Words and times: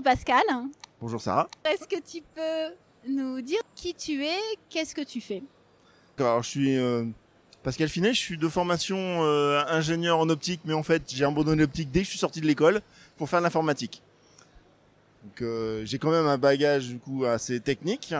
Bonjour 0.00 0.16
Pascal. 0.16 0.42
Bonjour 0.98 1.20
Sarah. 1.20 1.48
Est-ce 1.62 1.86
que 1.86 2.00
tu 2.00 2.22
peux 2.34 2.74
nous 3.06 3.42
dire 3.42 3.60
qui 3.74 3.92
tu 3.92 4.24
es, 4.24 4.38
qu'est-ce 4.70 4.94
que 4.94 5.02
tu 5.02 5.20
fais? 5.20 5.42
Alors 6.18 6.42
je 6.42 6.48
suis 6.48 6.78
euh, 6.78 7.04
Pascal 7.62 7.90
Finet, 7.90 8.14
je 8.14 8.18
suis 8.18 8.38
de 8.38 8.48
formation 8.48 8.96
euh, 8.96 9.62
ingénieur 9.68 10.18
en 10.18 10.30
optique, 10.30 10.60
mais 10.64 10.72
en 10.72 10.82
fait 10.82 11.02
j'ai 11.08 11.24
abandonné 11.26 11.60
l'optique 11.60 11.90
dès 11.90 12.00
que 12.00 12.04
je 12.06 12.10
suis 12.10 12.18
sorti 12.18 12.40
de 12.40 12.46
l'école 12.46 12.80
pour 13.18 13.28
faire 13.28 13.40
de 13.40 13.44
l'informatique. 13.44 14.00
Donc 15.24 15.42
euh, 15.42 15.82
j'ai 15.84 15.98
quand 15.98 16.10
même 16.10 16.26
un 16.26 16.38
bagage 16.38 16.88
du 16.88 16.98
coup 16.98 17.26
assez 17.26 17.60
technique 17.60 18.14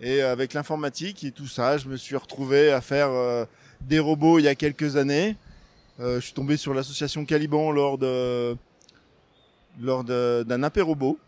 et 0.00 0.22
avec 0.22 0.54
l'informatique 0.54 1.22
et 1.24 1.32
tout 1.32 1.48
ça, 1.48 1.76
je 1.76 1.86
me 1.88 1.98
suis 1.98 2.16
retrouvé 2.16 2.72
à 2.72 2.80
faire 2.80 3.10
des 3.82 3.98
robots 3.98 4.38
il 4.38 4.46
y 4.46 4.48
a 4.48 4.54
quelques 4.54 4.96
années. 4.96 5.36
je 5.98 6.20
suis 6.20 6.32
tombé 6.32 6.56
sur 6.56 6.72
l'association 6.72 7.26
Caliban 7.26 7.72
lors 7.72 7.98
de 7.98 8.56
lors 9.78 10.04
d'un 10.04 10.62
apérobot. 10.62 11.18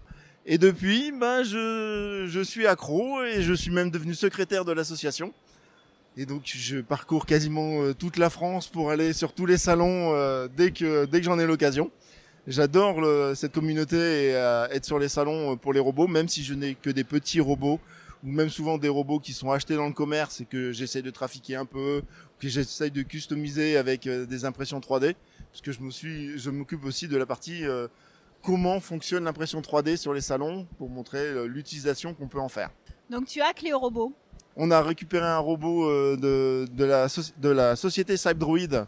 Et 0.45 0.59
depuis, 0.59 1.13
ben, 1.13 1.45
je, 1.45 2.27
je 2.29 2.41
suis 2.41 2.67
accro 2.67 3.23
et 3.23 3.43
je 3.43 3.53
suis 3.53 3.71
même 3.71 3.91
devenu 3.91 4.15
secrétaire 4.15 4.65
de 4.65 4.73
l'association. 4.73 5.33
Et 6.17 6.27
donc 6.27 6.43
je 6.45 6.81
parcours 6.81 7.25
quasiment 7.25 7.83
euh, 7.83 7.95
toute 7.95 8.19
la 8.19 8.29
France 8.29 8.69
pour 8.69 8.91
aller 8.91 9.15
sur 9.15 9.33
tous 9.33 9.47
les 9.47 9.57
salons 9.57 10.15
euh, 10.15 10.47
dès 10.55 10.71
que 10.71 11.07
dès 11.07 11.21
que 11.21 11.25
j'en 11.25 11.39
ai 11.39 11.47
l'occasion. 11.47 11.91
J'adore 12.49 13.01
cette 13.37 13.53
communauté 13.53 13.97
et 13.97 14.35
euh, 14.35 14.67
être 14.71 14.85
sur 14.85 14.99
les 14.99 15.09
salons 15.09 15.57
pour 15.57 15.73
les 15.73 15.79
robots, 15.79 16.09
même 16.09 16.29
si 16.29 16.43
je 16.43 16.55
n'ai 16.55 16.75
que 16.75 16.91
des 16.91 17.05
petits 17.05 17.41
robots 17.41 17.79
ou 18.25 18.31
même 18.31 18.51
souvent 18.51 18.79
des 18.79 18.89
robots 18.89 19.21
qui 19.21 19.33
sont 19.33 19.53
achetés 19.53 19.77
dans 19.77 19.87
le 19.87 19.93
commerce 19.93 20.41
et 20.41 20.45
que 20.45 20.73
j'essaie 20.73 21.03
de 21.03 21.11
trafiquer 21.11 21.55
un 21.55 21.65
peu, 21.65 22.03
que 22.41 22.49
j'essaie 22.49 22.91
de 22.91 23.03
customiser 23.03 23.77
avec 23.77 24.09
des 24.09 24.45
impressions 24.45 24.81
3D, 24.81 25.15
parce 25.51 25.61
que 25.61 25.73
je 25.73 25.81
me 25.81 25.91
suis, 25.91 26.39
je 26.39 26.51
m'occupe 26.51 26.85
aussi 26.85 27.09
de 27.09 27.17
la 27.17 27.27
partie 27.27 27.65
comment 28.43 28.81
fonctionne 28.81 29.25
l'impression 29.25 29.61
3D 29.61 29.97
sur 29.97 30.13
les 30.13 30.21
salons 30.21 30.67
pour 30.79 30.89
montrer 30.91 31.21
euh, 31.21 31.45
l'utilisation 31.47 32.15
qu'on 32.15 32.29
peut 32.29 32.41
en 32.41 32.49
faire. 32.49 32.71
Donc 33.11 33.27
tu 33.27 33.41
as 33.41 33.53
Cléo 33.53 33.79
Robot 33.79 34.13
On 34.57 34.71
a 34.71 34.83
récupéré 34.83 35.27
un 35.27 35.39
robot 35.39 35.89
euh, 35.89 36.17
de, 36.17 36.67
de, 36.73 36.85
la, 36.85 37.07
de 37.39 37.49
la 37.49 37.77
société 37.77 38.17
Cybdroid, 38.17 38.87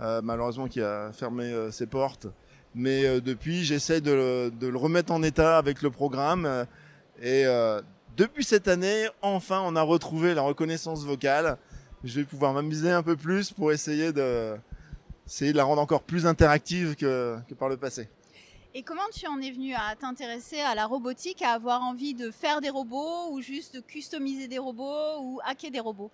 euh, 0.00 0.20
malheureusement 0.22 0.68
qui 0.68 0.80
a 0.80 1.12
fermé 1.12 1.52
ses 1.70 1.86
portes. 1.86 2.26
Mais 2.74 3.22
depuis, 3.22 3.64
j'essaie 3.64 4.02
de, 4.02 4.52
de, 4.60 4.66
le 4.66 4.76
remettre 4.76 5.10
en 5.10 5.22
état 5.22 5.56
avec 5.56 5.80
le 5.80 5.90
programme. 5.90 6.66
Et 7.22 7.46
depuis 8.18 8.44
cette 8.44 8.68
année, 8.68 9.06
enfin, 9.22 9.62
on 9.64 9.76
a 9.76 9.80
retrouvé 9.80 10.34
la 10.34 10.42
reconnaissance 10.42 11.02
vocale. 11.02 11.56
Je 12.04 12.20
vais 12.20 12.24
pouvoir 12.24 12.52
m'amuser 12.52 12.90
un 12.90 13.02
peu 13.02 13.16
plus 13.16 13.50
pour 13.50 13.72
essayer 13.72 14.12
de, 14.12 14.56
essayer 15.26 15.52
de 15.52 15.56
la 15.56 15.64
rendre 15.64 15.80
encore 15.80 16.02
plus 16.02 16.26
interactive 16.26 16.96
que, 16.96 17.38
que 17.48 17.54
par 17.54 17.70
le 17.70 17.78
passé. 17.78 18.10
Et 18.78 18.82
comment 18.82 19.08
tu 19.10 19.26
en 19.26 19.40
es 19.40 19.50
venu 19.50 19.72
à 19.72 19.96
t'intéresser 19.98 20.60
à 20.60 20.74
la 20.74 20.84
robotique, 20.84 21.40
à 21.40 21.52
avoir 21.52 21.80
envie 21.80 22.12
de 22.12 22.30
faire 22.30 22.60
des 22.60 22.68
robots 22.68 23.30
ou 23.30 23.40
juste 23.40 23.76
de 23.76 23.80
customiser 23.80 24.48
des 24.48 24.58
robots 24.58 25.18
ou 25.22 25.40
hacker 25.46 25.70
des 25.70 25.80
robots? 25.80 26.10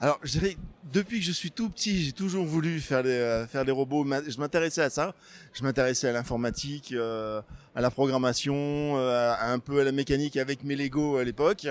Alors, 0.00 0.18
je 0.22 0.32
dirais, 0.32 0.58
depuis 0.92 1.20
que 1.20 1.24
je 1.24 1.32
suis 1.32 1.50
tout 1.50 1.70
petit, 1.70 2.04
j'ai 2.04 2.12
toujours 2.12 2.44
voulu 2.44 2.78
faire 2.80 3.02
des, 3.02 3.08
euh, 3.08 3.72
robots. 3.72 4.04
Je 4.28 4.38
m'intéressais 4.38 4.82
à 4.82 4.90
ça. 4.90 5.14
Je 5.54 5.62
m'intéressais 5.62 6.06
à 6.06 6.12
l'informatique, 6.12 6.92
euh, 6.92 7.40
à 7.74 7.80
la 7.80 7.90
programmation, 7.90 8.54
euh, 8.98 9.32
un 9.40 9.58
peu 9.58 9.80
à 9.80 9.84
la 9.84 9.92
mécanique 9.92 10.36
avec 10.36 10.62
mes 10.62 10.76
Lego 10.76 11.16
à 11.16 11.24
l'époque. 11.24 11.66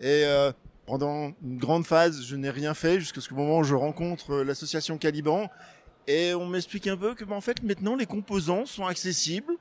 Et 0.00 0.24
pendant 0.86 1.32
une 1.42 1.58
grande 1.58 1.84
phase, 1.84 2.22
je 2.24 2.36
n'ai 2.36 2.50
rien 2.50 2.74
fait 2.74 3.00
jusqu'à 3.00 3.20
ce 3.20 3.34
moment 3.34 3.58
où 3.58 3.64
je 3.64 3.74
rencontre 3.74 4.42
l'association 4.42 4.98
Caliban 4.98 5.50
et 6.06 6.34
on 6.34 6.46
m'explique 6.46 6.86
un 6.86 6.96
peu 6.96 7.14
que, 7.14 7.24
bah, 7.24 7.34
en 7.34 7.40
fait, 7.40 7.62
maintenant, 7.62 7.96
les 7.96 8.06
composants 8.06 8.66
sont 8.66 8.86
accessibles. 8.86 9.54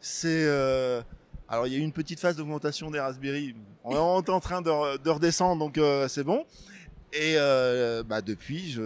C'est, 0.00 0.44
euh... 0.44 1.00
alors 1.48 1.66
il 1.66 1.72
y 1.72 1.76
a 1.76 1.78
eu 1.78 1.82
une 1.82 1.92
petite 1.92 2.18
phase 2.18 2.36
d'augmentation 2.36 2.90
des 2.90 2.98
Raspberry. 2.98 3.54
On 3.84 3.94
est 3.94 4.30
en 4.30 4.40
train 4.40 4.62
de, 4.62 4.98
de 4.98 5.10
redescendre, 5.10 5.64
donc 5.64 5.78
euh, 5.78 6.08
c'est 6.08 6.24
bon. 6.24 6.44
Et 7.12 7.34
euh, 7.36 8.02
bah, 8.02 8.22
depuis, 8.22 8.70
je, 8.70 8.80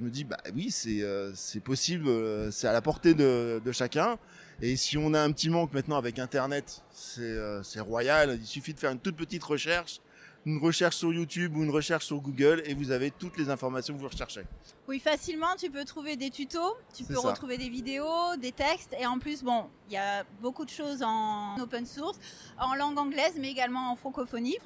me 0.00 0.10
dis, 0.10 0.24
bah 0.24 0.38
oui, 0.54 0.70
c'est 0.70 1.60
possible, 1.60 2.10
c'est 2.50 2.66
à 2.66 2.72
la 2.72 2.82
portée 2.82 3.14
de, 3.14 3.72
chacun. 3.72 4.18
Et 4.60 4.74
si 4.74 4.98
on 4.98 5.14
a 5.14 5.20
un 5.20 5.30
petit 5.30 5.50
manque 5.50 5.72
maintenant 5.72 5.96
avec 5.96 6.18
Internet, 6.18 6.82
c'est 6.92 7.80
royal. 7.80 8.36
Il 8.40 8.46
suffit 8.46 8.74
de 8.74 8.80
faire 8.80 8.90
une 8.90 8.98
toute 8.98 9.16
petite 9.16 9.44
recherche 9.44 10.00
une 10.46 10.58
recherche 10.58 10.96
sur 10.96 11.12
YouTube 11.12 11.56
ou 11.56 11.62
une 11.62 11.70
recherche 11.70 12.06
sur 12.06 12.20
Google 12.20 12.62
et 12.64 12.74
vous 12.74 12.90
avez 12.90 13.10
toutes 13.10 13.36
les 13.36 13.50
informations 13.50 13.94
que 13.94 14.00
vous 14.00 14.08
recherchez. 14.08 14.42
Oui, 14.86 14.98
facilement, 14.98 15.54
tu 15.58 15.70
peux 15.70 15.84
trouver 15.84 16.16
des 16.16 16.30
tutos, 16.30 16.76
tu 16.94 17.04
peux 17.04 17.18
retrouver 17.18 17.58
des 17.58 17.68
vidéos, 17.68 18.36
des 18.40 18.52
textes 18.52 18.94
et 18.98 19.06
en 19.06 19.18
plus, 19.18 19.42
bon, 19.42 19.66
il 19.88 19.94
y 19.94 19.96
a 19.96 20.24
beaucoup 20.40 20.64
de 20.64 20.70
choses 20.70 21.02
en 21.02 21.58
open 21.60 21.84
source, 21.84 22.18
en 22.58 22.74
langue 22.74 22.98
anglaise 22.98 23.34
mais 23.38 23.50
également 23.50 23.90
en 23.92 23.96
francophonie. 23.96 24.58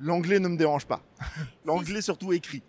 L'anglais 0.00 0.40
ne 0.40 0.48
me 0.48 0.56
dérange 0.56 0.86
pas. 0.86 1.00
L'anglais 1.64 2.02
surtout 2.02 2.32
écrit. 2.32 2.62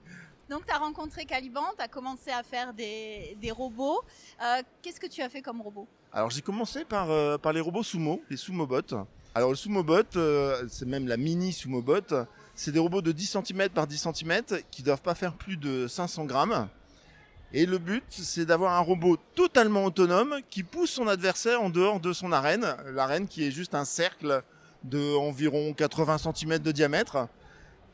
Donc, 0.47 0.67
tu 0.67 0.71
as 0.73 0.77
rencontré 0.77 1.25
Caliban, 1.25 1.65
tu 1.75 1.83
as 1.83 1.87
commencé 1.87 2.29
à 2.29 2.43
faire 2.43 2.71
des, 2.71 3.35
des 3.41 3.49
robots. 3.49 4.01
Euh, 4.43 4.61
qu'est-ce 4.83 4.99
que 4.99 5.07
tu 5.07 5.23
as 5.23 5.29
fait 5.29 5.41
comme 5.41 5.59
robot? 5.59 5.87
Alors, 6.13 6.29
j'ai 6.29 6.41
commencé 6.41 6.85
par, 6.85 7.09
euh, 7.09 7.39
par 7.39 7.51
les 7.51 7.61
robots 7.61 7.81
sumo, 7.81 8.21
les 8.29 8.37
sumo-bots. 8.37 9.07
Alors 9.37 9.49
le 9.49 9.57
Sumobot, 9.57 10.15
euh, 10.15 10.63
c'est 10.69 10.87
même 10.87 11.09
la 11.09 11.17
mini 11.17 11.51
Sumobot, 11.51 12.15
c'est 12.55 12.71
des 12.71 12.79
robots 12.79 13.01
de 13.01 13.11
10 13.11 13.37
cm 13.45 13.67
par 13.67 13.85
10 13.85 14.07
cm 14.13 14.41
qui 14.71 14.81
doivent 14.81 15.01
pas 15.01 15.13
faire 15.13 15.33
plus 15.33 15.57
de 15.57 15.87
500 15.89 16.23
grammes. 16.23 16.69
Et 17.51 17.65
le 17.65 17.77
but, 17.77 18.05
c'est 18.09 18.45
d'avoir 18.45 18.75
un 18.75 18.79
robot 18.79 19.17
totalement 19.35 19.83
autonome 19.83 20.37
qui 20.49 20.63
pousse 20.63 20.91
son 20.91 21.09
adversaire 21.09 21.61
en 21.61 21.69
dehors 21.69 21.99
de 21.99 22.13
son 22.13 22.31
arène. 22.31 22.77
L'arène 22.93 23.27
qui 23.27 23.45
est 23.45 23.51
juste 23.51 23.75
un 23.75 23.83
cercle 23.83 24.41
de 24.85 25.17
environ 25.17 25.73
80 25.73 26.17
cm 26.33 26.59
de 26.59 26.71
diamètre. 26.71 27.27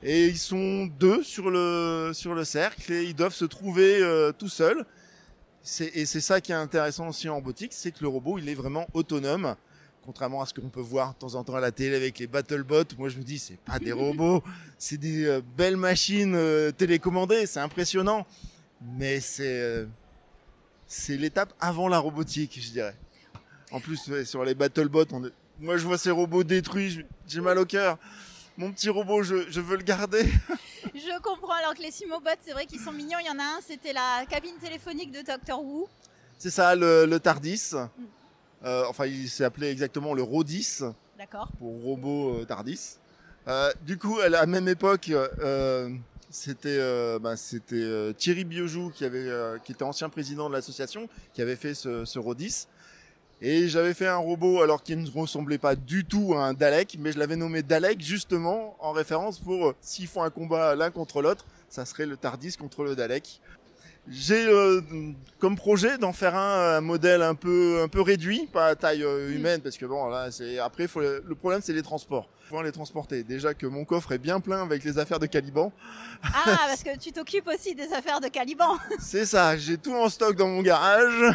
Et 0.04 0.28
ils 0.28 0.38
sont 0.38 0.86
deux 1.00 1.24
sur 1.24 1.50
le, 1.50 2.12
sur 2.14 2.36
le 2.36 2.44
cercle 2.44 2.94
et 2.94 3.04
ils 3.06 3.16
doivent 3.16 3.34
se 3.34 3.46
trouver 3.46 4.00
euh, 4.00 4.32
tout 4.32 4.50
seuls. 4.50 4.86
Et 5.80 6.06
c'est 6.06 6.22
ça 6.22 6.40
qui 6.40 6.52
est 6.52 6.56
intéressant 6.56 7.08
aussi 7.08 7.30
en 7.30 7.36
robotique, 7.36 7.74
c'est 7.74 7.92
que 7.92 8.02
le 8.02 8.10
robot, 8.10 8.38
il 8.38 8.48
est 8.48 8.56
vraiment 8.56 8.86
autonome 8.94 9.56
contrairement 10.06 10.42
à 10.42 10.46
ce 10.46 10.54
qu'on 10.54 10.70
peut 10.70 10.82
voir 10.82 11.14
de 11.14 11.20
temps 11.20 11.36
en 11.36 11.44
temps 11.44 11.56
à 11.56 11.60
la 11.60 11.72
télé 11.72 11.96
avec 11.96 12.20
les 12.20 12.28
BattleBots, 12.28 12.96
moi 12.98 13.10
je 13.10 13.18
me 13.18 13.24
dis 13.24 13.40
c'est 13.40 13.60
pas 13.60 13.80
des 13.80 13.92
robots, 13.92 14.44
c'est 14.78 14.98
des 14.98 15.26
euh, 15.26 15.42
belles 15.58 15.78
machines 15.78 16.36
euh, 16.36 16.72
télécommandées, 16.72 17.46
c'est 17.46 17.60
impressionnant, 17.60 18.26
mais 18.82 19.20
c'est 19.20 19.62
euh, 19.62 19.86
c'est 20.88 21.18
l'étape 21.18 21.54
avant 21.60 21.88
la 21.88 22.00
robotique, 22.00 22.60
je 22.62 22.72
dirais. 22.72 22.96
En 23.72 23.80
plus 23.80 24.24
sur 24.26 24.44
les 24.44 24.56
BattleBots, 24.56 25.06
on 25.14 25.22
moi 25.60 25.78
je 25.78 25.86
vois 25.86 25.98
ces 25.98 26.12
robots 26.12 26.44
détruits, 26.44 27.06
j'ai 27.28 27.42
mal 27.42 27.58
au 27.58 27.66
cœur. 27.66 27.98
Mon 28.58 28.72
petit 28.72 28.90
robot, 28.90 29.24
je, 29.24 29.50
je 29.50 29.62
veux 29.62 29.78
le 29.78 29.84
garder. 29.84 30.24
je 30.94 31.22
comprends. 31.22 31.54
Alors 31.54 31.74
que 31.74 31.82
les 31.82 31.92
Sumobots, 31.92 32.30
c'est 32.44 32.52
vrai 32.52 32.66
qu'ils 32.66 32.82
sont 32.82 32.92
mignons. 32.92 33.18
Il 33.22 33.28
y 33.28 33.30
en 33.30 33.40
a 33.40 33.44
un, 33.44 33.60
c'était 33.66 33.94
la 33.94 34.26
cabine 34.30 34.56
téléphonique 34.62 35.12
de 35.12 35.22
Doctor 35.22 35.64
Who. 35.64 35.88
C'est 36.38 36.50
ça, 36.50 36.76
le, 36.76 37.06
le 37.06 37.20
Tardis. 37.20 37.72
Mm. 37.74 38.06
Enfin, 38.64 39.06
il 39.06 39.30
s'est 39.30 39.44
appelé 39.44 39.70
exactement 39.70 40.14
le 40.14 40.24
Rodis. 40.24 40.84
D'accord. 41.18 41.50
Pour 41.60 41.82
robot 41.84 42.40
euh, 42.40 42.46
Tardis. 42.46 42.98
Euh, 43.48 43.72
du 43.86 43.98
coup, 43.98 44.20
à 44.20 44.30
la 44.30 44.46
même 44.46 44.68
époque, 44.68 45.12
c'était 46.30 46.80
bah, 47.20 47.36
c'était 47.36 48.14
Thierry 48.18 48.46
Biojou 48.46 48.92
qui 48.92 49.06
avait 49.06 49.30
qui 49.64 49.72
était 49.74 49.84
ancien 49.84 50.10
président 50.10 50.48
de 50.50 50.54
l'association 50.54 51.08
qui 51.34 51.42
avait 51.42 51.56
fait 51.56 51.74
ce, 51.74 52.06
ce 52.06 52.20
Rodis. 52.20 52.68
Et 53.44 53.68
j'avais 53.68 53.96
fait 53.96 54.08
un 54.08 54.18
robot 54.18 54.62
alors 54.62 54.84
qu'il 54.84 55.02
ne 55.02 55.10
ressemblait 55.10 55.58
pas 55.58 55.76
du 55.76 56.06
tout 56.06 56.36
à 56.36 56.46
un 56.46 56.54
Dalek, 56.54 56.98
mais 57.00 57.12
je 57.12 57.18
l'avais 57.18 57.36
nommé 57.36 57.64
Dalek 57.64 58.00
justement 58.00 58.76
en 58.80 58.92
référence 58.92 59.40
pour 59.40 59.74
s'ils 59.82 60.06
font 60.06 60.22
un 60.22 60.30
combat 60.30 60.76
l'un 60.76 60.92
contre 60.92 61.24
l'autre, 61.24 61.46
ça 61.68 61.86
serait 61.86 62.06
le 62.06 62.18
Tardis 62.18 62.56
contre 62.56 62.84
le 62.84 62.96
Dalek. 62.96 63.42
J'ai 64.08 64.48
euh, 64.48 64.82
comme 65.40 65.56
projet 65.56 65.98
d'en 65.98 66.12
faire 66.12 66.36
un, 66.36 66.82
modèle 66.82 67.22
un 67.22 67.36
peu 67.36 67.82
un 67.84 67.88
peu 67.88 68.02
réduit, 68.02 68.48
pas 68.52 68.68
à 68.68 68.76
taille 68.76 69.04
euh, 69.04 69.30
mm. 69.30 69.34
humaine, 69.34 69.62
parce 69.62 69.78
que 69.78 69.86
bon 69.86 70.08
là 70.10 70.32
c'est 70.32 70.58
après 70.58 70.88
faut, 70.88 71.02
le 71.02 71.36
problème 71.36 71.62
c'est 71.64 71.74
les 71.74 71.84
transports. 71.84 72.28
Les 72.66 72.74
transporter. 72.74 73.24
Déjà 73.24 73.54
que 73.54 73.66
mon 73.66 73.86
coffre 73.86 74.12
est 74.12 74.18
bien 74.18 74.42
plein 74.42 74.64
avec 74.64 74.84
les 74.84 75.00
affaires 75.00 75.20
de 75.20 75.26
Caliban. 75.26 75.72
Ah 76.22 76.44
parce 76.68 76.84
que 76.84 76.98
tu 76.98 77.14
t'occupes 77.14 77.48
aussi 77.48 77.76
des 77.76 77.94
affaires 77.94 78.20
de 78.20 78.28
Caliban. 78.28 78.78
c'est 79.00 79.26
ça, 79.26 79.56
j'ai 79.58 79.78
tout 79.78 79.94
en 79.94 80.10
stock 80.10 80.36
dans 80.36 80.50
mon 80.50 80.62
garage. 80.62 81.34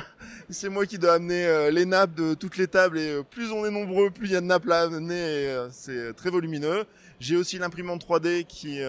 C'est 0.51 0.69
moi 0.69 0.85
qui 0.85 0.99
dois 0.99 1.15
amener 1.15 1.47
euh, 1.47 1.71
les 1.71 1.87
nappes 1.87 2.15
de 2.15 2.35
toutes 2.35 2.59
les 2.59 2.67
tables 2.67 2.99
et 2.99 3.23
plus 3.31 3.51
on 3.51 3.65
est 3.65 3.71
nombreux, 3.71 4.11
plus 4.11 4.27
il 4.27 4.33
y 4.33 4.37
a 4.37 4.43
de 4.43 4.47
nappes 4.47 4.69
à 4.69 4.83
amener. 4.83 5.67
c'est 5.71 6.15
très 6.15 6.29
volumineux. 6.29 6.85
J'ai 7.19 7.37
aussi 7.37 7.57
l'imprimante 7.57 8.07
3D 8.07 8.45
qui 8.45 8.83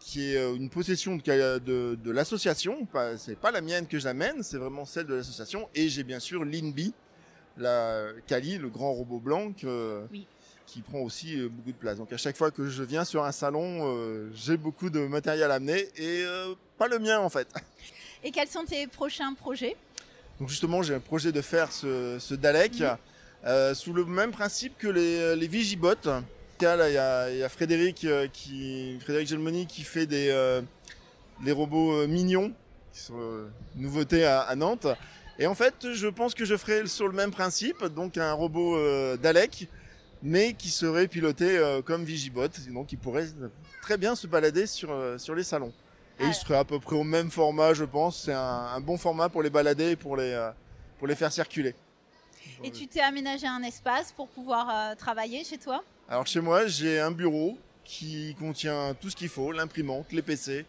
qui 0.00 0.32
est 0.32 0.36
euh, 0.38 0.54
une 0.56 0.70
possession 0.70 1.16
de, 1.16 1.58
de, 1.58 1.94
de 2.02 2.10
l'association. 2.10 2.88
C'est 3.18 3.38
pas 3.38 3.50
la 3.52 3.60
mienne 3.60 3.86
que 3.86 3.98
j'amène, 3.98 4.42
c'est 4.42 4.56
vraiment 4.56 4.84
celle 4.84 5.06
de 5.06 5.14
l'association. 5.14 5.68
Et 5.74 5.88
j'ai 5.88 6.02
bien 6.02 6.18
sûr 6.18 6.44
l'INBI, 6.44 6.92
la 7.58 8.06
Kali, 8.26 8.58
le 8.58 8.68
grand 8.70 8.92
robot 8.92 9.20
blanc, 9.20 9.52
qui 10.66 10.82
prend 10.82 11.00
aussi 11.00 11.38
euh, 11.38 11.48
beaucoup 11.48 11.72
de 11.72 11.76
place. 11.76 11.98
Donc 11.98 12.12
à 12.12 12.16
chaque 12.16 12.36
fois 12.36 12.50
que 12.50 12.68
je 12.68 12.82
viens 12.82 13.04
sur 13.04 13.24
un 13.24 13.32
salon, 13.32 13.80
euh, 13.94 14.30
j'ai 14.34 14.56
beaucoup 14.56 14.88
de 14.90 15.00
matériel 15.00 15.50
à 15.50 15.54
amener 15.54 15.88
et 15.96 16.24
pas 16.78 16.88
le 16.88 16.98
mien 16.98 17.18
en 17.20 17.28
fait. 17.28 17.48
Et 18.22 18.30
quels 18.30 18.48
sont 18.48 18.64
tes 18.64 18.86
prochains 18.86 19.32
projets? 19.32 19.76
Donc 20.38 20.48
justement, 20.50 20.82
j'ai 20.82 20.94
un 20.94 21.00
projet 21.00 21.32
de 21.32 21.40
faire 21.40 21.72
ce, 21.72 22.18
ce 22.18 22.34
Dalek. 22.34 22.82
euh, 23.46 23.74
sous 23.74 23.92
le 23.94 24.04
même 24.04 24.30
principe 24.30 24.76
que 24.76 24.88
les, 24.88 25.34
les 25.36 25.46
Vigibots. 25.48 25.94
Là, 26.62 26.88
il 26.88 26.94
y 26.94 26.98
a, 26.98 27.30
y 27.30 27.42
a 27.42 27.48
Frédéric 27.48 28.04
euh, 28.04 28.28
qui, 28.32 28.98
Frédéric 29.00 29.28
Gelmoni 29.28 29.66
qui 29.66 29.82
fait 29.82 30.06
des 30.06 30.28
euh, 30.28 30.60
les 31.42 31.52
robots 31.52 31.92
euh, 31.92 32.06
mignons, 32.06 32.52
qui 32.92 33.00
sont 33.00 33.18
euh, 33.18 33.48
nouveauté 33.76 34.24
à, 34.26 34.42
à 34.42 34.54
Nantes. 34.54 34.86
Et 35.38 35.46
en 35.46 35.54
fait, 35.54 35.92
je 35.94 36.06
pense 36.06 36.34
que 36.34 36.44
je 36.44 36.56
ferai 36.56 36.86
sur 36.86 37.08
le 37.08 37.14
même 37.14 37.30
principe, 37.30 37.82
donc 37.86 38.18
un 38.18 38.32
robot 38.34 38.76
euh, 38.76 39.16
Dalek, 39.16 39.68
mais 40.22 40.52
qui 40.52 40.68
serait 40.68 41.08
piloté 41.08 41.56
euh, 41.56 41.80
comme 41.80 42.04
Vigibot, 42.04 42.48
donc 42.68 42.92
il 42.92 42.98
pourrait 42.98 43.26
très 43.80 43.96
bien 43.96 44.14
se 44.14 44.26
balader 44.26 44.66
sur, 44.66 44.90
euh, 44.92 45.16
sur 45.16 45.34
les 45.34 45.44
salons. 45.44 45.72
Et 46.18 46.26
il 46.26 46.34
serait 46.34 46.58
à 46.58 46.64
peu 46.64 46.78
près 46.78 46.96
au 46.96 47.04
même 47.04 47.30
format, 47.30 47.72
je 47.72 47.84
pense. 47.84 48.24
C'est 48.24 48.34
un, 48.34 48.38
un 48.38 48.80
bon 48.80 48.98
format 48.98 49.30
pour 49.30 49.42
les 49.42 49.48
balader 49.48 49.92
et 49.92 49.96
pour 49.96 50.18
les, 50.18 50.32
euh, 50.32 50.50
pour 50.98 51.06
les 51.06 51.14
faire 51.14 51.32
circuler. 51.32 51.74
Et 52.62 52.70
tu 52.70 52.86
t'es 52.86 53.00
aménagé 53.00 53.46
un 53.46 53.62
espace 53.62 54.12
pour 54.12 54.28
pouvoir 54.28 54.68
euh, 54.68 54.94
travailler 54.94 55.42
chez 55.44 55.56
toi? 55.56 55.82
Alors 56.10 56.26
chez 56.26 56.40
moi, 56.40 56.66
j'ai 56.66 56.98
un 56.98 57.12
bureau 57.12 57.56
qui 57.84 58.34
contient 58.36 58.96
tout 59.00 59.10
ce 59.10 59.14
qu'il 59.14 59.28
faut, 59.28 59.52
l'imprimante, 59.52 60.10
les 60.10 60.22
PC. 60.22 60.66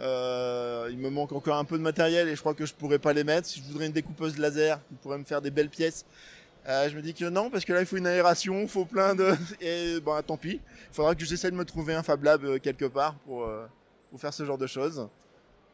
Euh, 0.00 0.86
il 0.92 0.98
me 0.98 1.10
manque 1.10 1.32
encore 1.32 1.56
un 1.56 1.64
peu 1.64 1.76
de 1.76 1.82
matériel 1.82 2.28
et 2.28 2.36
je 2.36 2.40
crois 2.40 2.54
que 2.54 2.64
je 2.64 2.72
pourrais 2.72 3.00
pas 3.00 3.12
les 3.12 3.24
mettre. 3.24 3.48
Si 3.48 3.58
je 3.58 3.64
voudrais 3.64 3.86
une 3.86 3.92
découpeuse 3.92 4.38
laser 4.38 4.78
qui 4.86 4.94
pourrait 4.94 5.18
me 5.18 5.24
faire 5.24 5.42
des 5.42 5.50
belles 5.50 5.68
pièces, 5.68 6.04
euh, 6.68 6.88
je 6.88 6.94
me 6.94 7.02
dis 7.02 7.12
que 7.12 7.24
non 7.24 7.50
parce 7.50 7.64
que 7.64 7.72
là 7.72 7.80
il 7.80 7.86
faut 7.86 7.96
une 7.96 8.06
aération, 8.06 8.60
il 8.60 8.68
faut 8.68 8.84
plein 8.84 9.16
de 9.16 9.34
et 9.60 9.98
bon 9.98 10.22
tant 10.22 10.36
pis. 10.36 10.60
Il 10.62 10.94
faudra 10.94 11.16
que 11.16 11.24
j'essaie 11.24 11.50
de 11.50 11.56
me 11.56 11.64
trouver 11.64 11.94
un 11.94 12.04
Fab 12.04 12.22
Lab 12.22 12.44
euh, 12.44 12.58
quelque 12.60 12.84
part 12.84 13.16
pour 13.24 13.46
euh, 13.46 13.66
pour 14.10 14.20
faire 14.20 14.32
ce 14.32 14.44
genre 14.44 14.58
de 14.58 14.68
choses. 14.68 15.08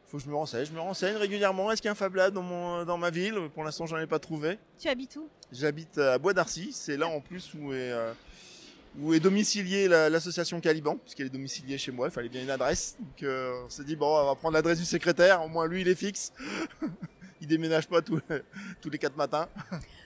Faut 0.07 0.17
que 0.17 0.23
je 0.23 0.29
me 0.29 0.35
renseigne. 0.35 0.65
Je 0.65 0.71
me 0.71 0.79
renseigne 0.79 1.17
régulièrement. 1.17 1.71
Est-ce 1.71 1.79
qu'il 1.79 1.89
y 1.89 1.89
a 1.89 1.91
un 1.91 1.95
Fab 1.95 2.15
Lab 2.15 2.33
dans 2.33 2.41
mon 2.41 2.85
dans 2.85 2.97
ma 2.97 3.11
ville? 3.11 3.37
Pour 3.53 3.63
l'instant, 3.63 3.85
j'en 3.85 3.99
ai 3.99 4.07
pas 4.07 4.17
trouvé. 4.17 4.57
Tu 4.79 4.87
habites 4.87 5.15
où? 5.17 5.29
J'habite 5.51 5.95
à 5.99 6.17
Bois 6.17 6.33
d'Arcy, 6.33 6.71
c'est 6.73 6.97
là 6.97 7.07
en 7.07 7.21
plus 7.21 7.53
où 7.53 7.71
est, 7.71 7.93
où 9.01 9.13
est 9.13 9.19
domiciliée 9.19 9.87
la- 9.87 10.09
l'association 10.09 10.59
Caliban, 10.61 10.95
puisqu'elle 10.97 11.27
est 11.27 11.29
domiciliée 11.31 11.77
chez 11.77 11.91
moi, 11.91 12.07
il 12.07 12.11
fallait 12.11 12.29
bien 12.29 12.41
une 12.41 12.49
adresse. 12.49 12.95
Donc 12.99 13.23
euh, 13.23 13.63
on 13.65 13.69
s'est 13.69 13.83
dit, 13.83 13.95
bon, 13.95 14.07
on 14.07 14.25
va 14.25 14.35
prendre 14.35 14.53
l'adresse 14.53 14.79
du 14.79 14.85
secrétaire, 14.85 15.43
au 15.43 15.47
moins 15.49 15.67
lui 15.67 15.81
il 15.81 15.87
est 15.87 15.95
fixe. 15.95 16.31
il 17.41 17.47
déménage 17.47 17.87
pas 17.87 18.01
tous, 18.01 18.21
tous 18.81 18.89
les 18.89 18.97
quatre 18.97 19.17
matins. 19.17 19.47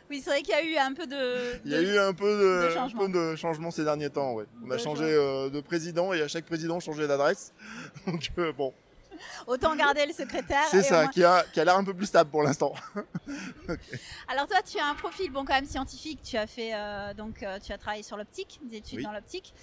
Oui, 0.09 0.21
c'est 0.23 0.31
vrai 0.31 0.41
qu'il 0.41 0.49
y 0.49 0.57
a 0.57 0.63
eu 0.63 0.75
un 0.77 0.93
peu 0.93 1.05
de. 1.05 1.59
Il 1.65 1.71
y 1.71 1.75
a 1.75 1.81
de- 1.81 1.85
eu 1.85 1.97
un 1.99 2.13
peu 2.13 2.25
de, 2.63 2.67
de 2.67 2.73
changement. 2.73 3.03
un 3.03 3.11
peu 3.11 3.11
de 3.31 3.35
changement 3.35 3.69
ces 3.71 3.83
derniers 3.83 4.09
temps, 4.09 4.33
ouais. 4.33 4.45
On 4.65 4.71
a 4.71 4.77
De 4.77 4.81
changé 4.81 5.03
euh, 5.05 5.49
de 5.51 5.61
président 5.61 6.13
et 6.13 6.21
à 6.21 6.27
chaque 6.27 6.45
président 6.45 6.77
on 6.77 6.79
changeait 6.79 7.07
d'adresse. 7.07 7.53
Donc 8.07 8.31
euh, 8.39 8.51
bon, 8.53 8.73
Autant 9.47 9.75
garder 9.75 10.05
le 10.05 10.13
secrétaire. 10.13 10.65
c'est 10.69 10.81
ça, 10.83 11.03
moins- 11.03 11.07
qui 11.11 11.23
a, 11.23 11.43
qui 11.51 11.59
a 11.59 11.65
l'air 11.65 11.75
un 11.77 11.83
peu 11.83 11.93
plus 11.93 12.05
stable 12.05 12.29
pour 12.29 12.43
l'instant. 12.43 12.73
Alors 14.27 14.47
toi, 14.47 14.61
tu 14.61 14.77
as 14.79 14.85
un 14.85 14.95
profil 14.95 15.31
bon 15.31 15.45
quand 15.45 15.53
même 15.53 15.65
scientifique. 15.65 16.19
Tu 16.23 16.37
as 16.37 16.47
fait 16.47 16.73
euh, 16.73 17.13
donc 17.13 17.43
euh, 17.43 17.59
tu 17.59 17.71
as 17.71 17.77
travaillé 17.77 18.03
sur 18.03 18.17
l'optique, 18.17 18.59
des 18.63 18.77
études 18.77 18.97
Oui. 18.99 19.03
dans 19.03 19.11
l'optique. 19.11 19.53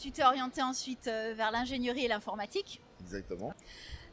Tu 0.00 0.10
t'es 0.10 0.24
orienté 0.24 0.62
ensuite 0.62 1.06
euh, 1.06 1.34
vers 1.36 1.50
l'ingénierie 1.50 2.04
et 2.04 2.08
l'informatique. 2.08 2.80
Exactement. 3.00 3.54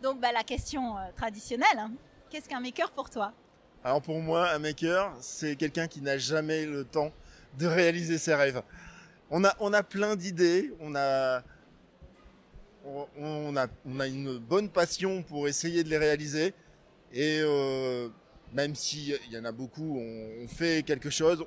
Donc 0.02 0.20
bah, 0.20 0.32
la 0.32 0.44
question 0.44 0.96
traditionnelle, 1.16 1.78
hein. 1.78 1.92
qu'est-ce 2.30 2.48
qu'un 2.48 2.60
maker 2.60 2.92
pour 2.92 3.10
toi? 3.10 3.34
Alors 3.84 4.02
pour 4.02 4.20
moi, 4.20 4.50
un 4.52 4.60
maker, 4.60 5.14
c'est 5.22 5.56
quelqu'un 5.56 5.88
qui 5.88 6.02
n'a 6.02 6.18
jamais 6.18 6.66
le 6.66 6.84
temps 6.84 7.12
de 7.58 7.66
réaliser 7.68 8.18
ses 8.18 8.36
rêves. 8.36 8.62
On 9.32 9.44
a, 9.44 9.56
on 9.60 9.74
a 9.74 9.84
plein 9.84 10.16
d'idées, 10.16 10.74
on 10.80 10.96
a, 10.96 11.42
on, 13.18 13.56
a, 13.56 13.68
on 13.86 14.00
a 14.00 14.08
une 14.08 14.38
bonne 14.38 14.70
passion 14.70 15.24
pour 15.24 15.48
essayer 15.48 15.84
de 15.84 15.90
les 15.90 15.98
réaliser. 15.98 16.54
Et 17.12 17.40
euh, 17.42 18.10
même 18.54 18.76
s'il 18.76 19.18
y 19.32 19.38
en 19.38 19.46
a 19.46 19.52
beaucoup, 19.52 19.98
on, 20.00 20.44
on 20.44 20.48
fait 20.48 20.84
quelque 20.86 21.10
chose, 21.10 21.46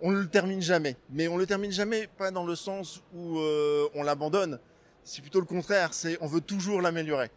on 0.00 0.12
ne 0.12 0.18
le 0.18 0.28
termine 0.28 0.62
jamais. 0.62 0.96
Mais 1.10 1.28
on 1.28 1.36
le 1.36 1.46
termine 1.46 1.72
jamais 1.72 2.06
pas 2.06 2.30
dans 2.30 2.44
le 2.44 2.54
sens 2.54 3.02
où 3.14 3.38
euh, 3.38 3.88
on 3.94 4.02
l'abandonne. 4.02 4.58
C'est 5.04 5.22
plutôt 5.22 5.40
le 5.40 5.46
contraire, 5.46 5.94
c'est 5.94 6.18
on 6.20 6.26
veut 6.26 6.40
toujours 6.40 6.82
l'améliorer. 6.82 7.30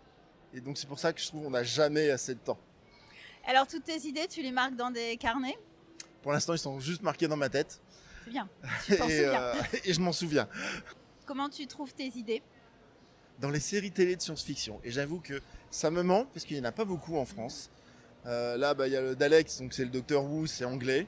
Et 0.54 0.60
donc 0.60 0.78
c'est 0.78 0.88
pour 0.88 1.00
ça 1.00 1.14
que 1.14 1.22
je 1.22 1.28
trouve 1.28 1.44
qu'on 1.44 1.52
n'a 1.52 1.64
jamais 1.64 2.10
assez 2.10 2.34
de 2.36 2.40
temps. 2.40 2.60
Alors 3.48 3.66
toutes 3.66 3.86
tes 3.86 4.08
idées, 4.08 4.28
tu 4.28 4.42
les 4.42 4.52
marques 4.52 4.76
dans 4.76 4.92
des 4.92 5.18
carnets? 5.18 5.58
Pour 6.22 6.32
l'instant, 6.32 6.54
ils 6.54 6.60
sont 6.60 6.80
juste 6.80 7.02
marqués 7.02 7.28
dans 7.28 7.38
ma 7.38 7.50
tête. 7.50 7.82
C'est 8.26 8.32
bien. 8.32 8.48
Tu 8.86 8.94
et, 8.94 9.26
euh, 9.26 9.54
et 9.86 9.94
je 9.94 10.00
m'en 10.00 10.12
souviens. 10.12 10.48
Comment 11.26 11.50
tu 11.50 11.66
trouves 11.66 11.94
tes 11.94 12.12
idées? 12.16 12.44
Dans 13.42 13.50
les 13.50 13.60
séries 13.60 13.92
télé 13.92 14.16
de 14.16 14.22
science-fiction. 14.22 14.80
Et 14.84 14.92
j'avoue 14.92 15.20
que 15.20 15.42
ça 15.72 15.90
me 15.92 16.04
manque 16.04 16.30
parce 16.34 16.46
qu'il 16.46 16.58
n'y 16.58 16.62
en 16.66 16.70
a 16.70 16.72
pas 16.72 16.86
beaucoup 16.86 17.18
en 17.18 17.26
France. 17.26 17.70
Euh, 18.28 18.56
là, 18.58 18.74
bah, 18.76 18.88
il 18.88 18.94
y 18.94 18.96
a 18.96 19.02
le 19.02 19.16
Dalek, 19.16 19.48
donc 19.60 19.74
c'est 19.74 19.84
le 19.84 19.90
Docteur 19.90 20.24
Who, 20.24 20.46
c'est 20.46 20.64
anglais. 20.66 21.08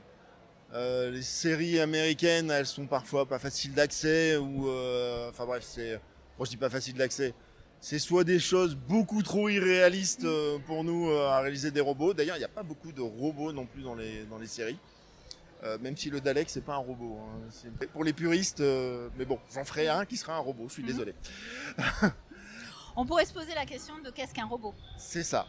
Euh, 0.73 1.11
les 1.11 1.21
séries 1.21 1.79
américaines, 1.79 2.49
elles 2.49 2.65
sont 2.65 2.87
parfois 2.87 3.27
pas 3.27 3.37
faciles 3.37 3.73
d'accès 3.75 4.37
ou, 4.37 4.67
euh, 4.67 5.29
enfin 5.29 5.45
bref, 5.45 5.63
c'est, 5.63 5.99
bon, 6.39 6.45
je 6.45 6.49
dis 6.49 6.57
pas 6.57 6.71
facile 6.71 6.95
d'accès. 6.95 7.35
C'est 7.79 7.99
soit 7.99 8.23
des 8.23 8.39
choses 8.39 8.73
beaucoup 8.75 9.21
trop 9.21 9.49
irréalistes 9.49 10.25
pour 10.65 10.83
nous 10.83 11.11
à 11.11 11.39
réaliser 11.41 11.69
des 11.69 11.81
robots. 11.81 12.13
D'ailleurs, 12.15 12.37
il 12.37 12.39
n'y 12.39 12.45
a 12.45 12.49
pas 12.49 12.63
beaucoup 12.63 12.91
de 12.93 13.01
robots 13.01 13.51
non 13.51 13.65
plus 13.67 13.83
dans 13.83 13.93
les 13.93 14.23
dans 14.23 14.39
les 14.39 14.47
séries. 14.47 14.79
Même 15.81 15.95
si 15.95 16.09
le 16.09 16.19
Dalek 16.19 16.49
c'est 16.49 16.61
pas 16.63 16.73
un 16.75 16.77
robot. 16.77 17.17
hein. 17.21 17.39
C'est 17.51 17.87
pour 17.91 18.03
les 18.05 18.11
puristes, 18.13 18.61
mais 19.17 19.25
bon, 19.25 19.37
j'en 19.53 19.63
ferai 19.65 19.87
un 19.89 20.05
qui 20.05 20.15
sera 20.17 20.35
un 20.35 20.39
robot. 20.39 20.65
Je 20.69 20.73
suis 20.73 20.81
Mhm. 20.83 20.87
désolé. 20.89 21.13
On 22.95 23.05
pourrait 23.05 23.25
se 23.25 23.33
poser 23.33 23.53
la 23.55 23.65
question 23.65 23.93
de 24.03 24.09
qu'est-ce 24.11 24.33
qu'un 24.33 24.45
robot? 24.45 24.73
C'est 24.97 25.23
ça. 25.23 25.47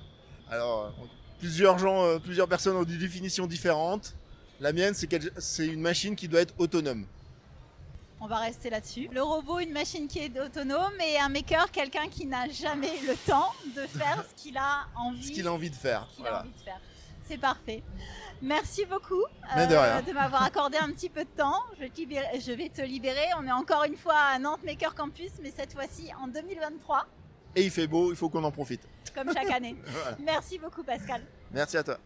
Alors, 0.51 0.85
euh, 0.85 0.91
plusieurs 1.39 1.79
gens, 1.79 2.03
euh, 2.05 2.19
plusieurs 2.19 2.49
personnes 2.49 2.77
ont 2.77 2.85
des 2.85 2.97
définitions 2.97 3.47
différentes. 3.47 4.15
La 4.61 4.73
mienne, 4.73 4.95
c'est 4.95 5.07
qu'elle- 5.07 5.33
c'est 5.39 5.67
une 5.67 5.81
machine 5.81 6.17
qui 6.17 6.29
doit 6.29 6.41
être 6.41 6.55
autonome. 6.59 7.07
On 8.21 8.27
va 8.27 8.37
rester 8.37 8.71
là-dessus. 8.71 9.09
Le 9.13 9.23
robot, 9.23 9.59
une 9.59 9.73
machine 9.73 10.09
qui 10.09 10.21
est 10.21 10.41
autonome 10.41 10.99
et 11.07 11.19
un 11.19 11.29
maker, 11.29 11.71
quelqu'un 11.71 12.09
qui 12.09 12.25
n'a 12.27 12.49
jamais 12.49 12.93
le 13.07 13.15
temps 13.27 13.53
de 13.77 13.83
faire 13.87 14.25
ce 14.29 14.43
qu'il 14.43 14.57
a 14.57 14.87
envie, 14.97 15.27
Ce 15.27 15.33
qu'il 15.33 15.47
a 15.47 15.53
envie 15.53 15.69
de 15.69 15.75
faire. 15.75 16.07
ce 16.11 16.17
qu'il 16.17 16.27
a 16.27 16.31
Voilà. 16.31 16.45
envie 16.45 16.53
de 16.59 16.61
faire. 16.65 16.81
C'est 17.27 17.39
parfait. 17.39 17.83
Merci 18.41 18.85
beaucoup 18.87 19.23
euh, 19.57 19.67
de 20.03 20.13
m'avoir 20.13 20.43
accordé 20.43 20.77
un 20.79 20.91
petit 20.93 21.09
peu 21.09 21.25
de 21.25 21.31
temps. 21.37 21.63
Je, 21.81 21.87
je 21.87 22.53
vais 22.53 22.69
te 22.69 22.83
libérer. 22.83 23.27
On 23.39 23.47
est 23.47 23.53
encore 23.53 23.85
une 23.85 23.97
fois 23.97 24.17
à 24.17 24.39
Nantes 24.39 24.63
Maker 24.65 24.95
Campus, 24.95 25.31
mais 25.43 25.51
cette 25.55 25.73
fois-ci 25.75 26.11
en 26.23 26.27
2023, 26.29 27.07
Et 27.57 27.63
il 27.65 27.71
fait 27.71 27.87
beau, 27.87 28.11
il 28.11 28.17
faut 28.17 28.29
qu'on 28.29 28.45
en 28.45 28.51
profite. 28.51 28.81
comme 29.15 29.33
chaque 29.33 29.51
année. 29.51 29.77
Voilà. 29.87 30.17
Merci 30.25 30.59
beaucoup 30.59 30.83
Pascal. 30.83 31.23
Merci 31.53 31.77
à 31.77 31.83
toi. 31.83 31.99